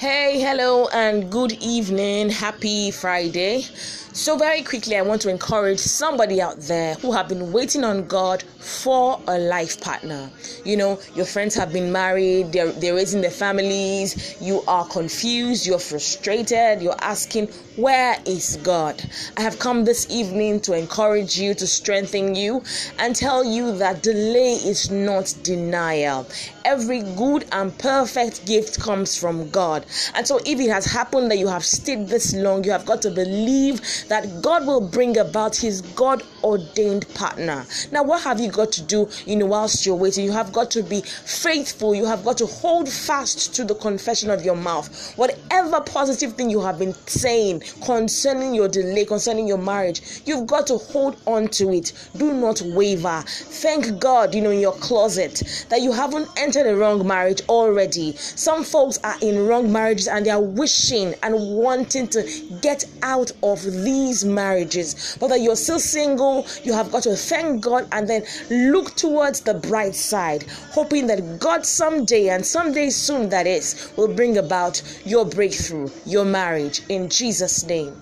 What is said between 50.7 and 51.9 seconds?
hold on to